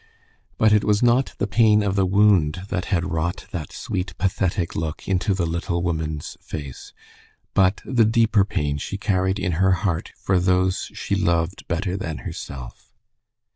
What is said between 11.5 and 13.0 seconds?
better than herself.